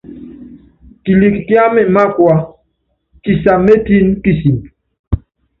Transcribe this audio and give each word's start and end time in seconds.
Kilik 1.03 1.35
kiámɛ 1.47 1.81
mákua, 1.95 2.35
kisa 3.23 3.53
métiin 3.65 4.07
kisimb. 4.23 4.61